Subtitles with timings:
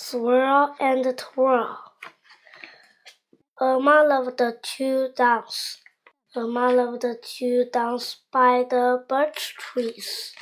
[0.00, 1.78] swirl and twirl.
[3.60, 5.76] Irma loved to dance.
[6.34, 10.32] Irma loved to dance by the birch trees.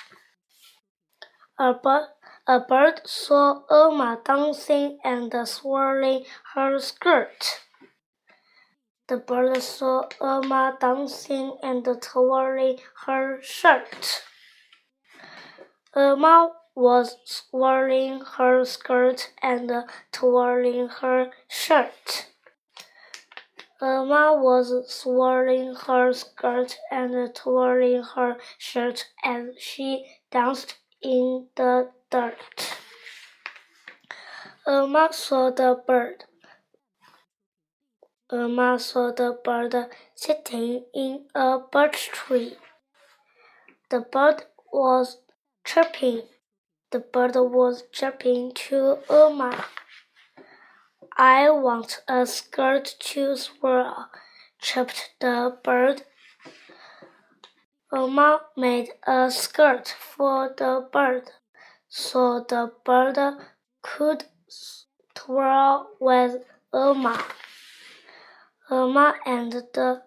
[1.59, 2.07] A bird,
[2.47, 7.65] a bird saw Irma dancing and swirling her skirt.
[9.09, 14.23] The bird saw Irma dancing and twirling her shirt.
[15.97, 19.69] Irma was swirling her skirt and
[20.13, 22.29] twirling her shirt.
[23.83, 32.79] Irma was swirling her skirt and twirling her shirt as she danced in the dirt.
[34.65, 36.27] Irma saw the bird.
[38.31, 39.75] Irma saw the bird
[40.15, 42.57] sitting in a birch tree.
[43.91, 45.19] The bird was
[45.65, 46.23] chirping.
[46.91, 49.67] The bird was jumping to oh Irma.
[51.19, 54.09] I want a skirt to swirl,
[54.59, 56.05] chirped the bird.
[57.93, 61.31] Irma made a skirt for the bird,
[61.91, 63.19] so the bird
[63.83, 64.25] could
[65.15, 67.23] twirl with Irma.
[68.71, 70.03] Irma and the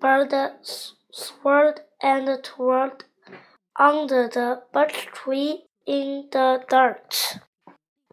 [0.00, 0.34] bird
[1.12, 3.04] swirled and twirled
[3.80, 7.40] under the birch tree in the dirt.